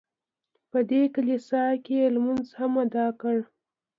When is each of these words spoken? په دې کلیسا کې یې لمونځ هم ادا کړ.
په 0.71 0.79
دې 0.89 1.01
کلیسا 1.15 1.63
کې 1.83 1.93
یې 2.01 2.07
لمونځ 2.15 2.47
هم 2.59 2.73
ادا 2.83 3.07
کړ. 3.21 3.37